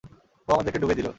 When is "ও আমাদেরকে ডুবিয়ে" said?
0.47-0.97